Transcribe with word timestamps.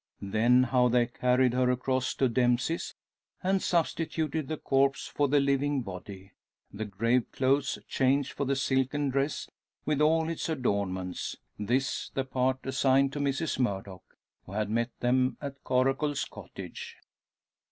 Then, 0.23 0.63
how 0.63 0.87
they 0.89 1.05
carried 1.05 1.53
her 1.53 1.69
across 1.69 2.15
to 2.15 2.27
Dempsey's, 2.27 2.95
and 3.43 3.61
substituted 3.61 4.47
the 4.47 4.57
corpse 4.57 5.05
for 5.05 5.27
the 5.27 5.39
living 5.39 5.83
body 5.83 6.31
the 6.73 6.85
grave 6.85 7.31
clothes 7.31 7.77
changed 7.87 8.31
for 8.31 8.43
the 8.45 8.55
silken 8.55 9.09
dress 9.09 9.47
with 9.85 10.01
all 10.01 10.27
its 10.27 10.49
adornments 10.49 11.35
this 11.59 12.09
the 12.15 12.23
part 12.25 12.65
assigned 12.65 13.13
to 13.13 13.19
Mrs 13.19 13.59
Murdock, 13.59 14.15
who 14.47 14.53
had 14.53 14.71
met 14.71 14.89
them 15.01 15.37
at 15.39 15.63
Coracle's 15.63 16.25
cottage. 16.25 16.97